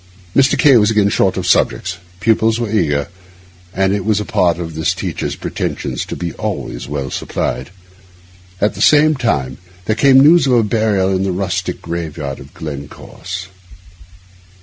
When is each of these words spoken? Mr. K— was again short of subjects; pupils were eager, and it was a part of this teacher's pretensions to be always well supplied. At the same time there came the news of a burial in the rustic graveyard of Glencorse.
Mr. 0.35 0.57
K— 0.57 0.77
was 0.77 0.89
again 0.89 1.09
short 1.09 1.37
of 1.37 1.45
subjects; 1.45 1.99
pupils 2.21 2.59
were 2.59 2.71
eager, 2.71 3.07
and 3.71 3.93
it 3.93 4.03
was 4.03 4.19
a 4.19 4.25
part 4.25 4.57
of 4.57 4.73
this 4.73 4.95
teacher's 4.95 5.35
pretensions 5.35 6.05
to 6.07 6.15
be 6.15 6.33
always 6.33 6.87
well 6.87 7.11
supplied. 7.11 7.69
At 8.59 8.73
the 8.73 8.81
same 8.81 9.13
time 9.13 9.59
there 9.85 9.95
came 9.95 10.17
the 10.17 10.23
news 10.23 10.47
of 10.47 10.53
a 10.53 10.63
burial 10.63 11.15
in 11.15 11.21
the 11.21 11.31
rustic 11.31 11.83
graveyard 11.83 12.39
of 12.39 12.51
Glencorse. 12.55 13.49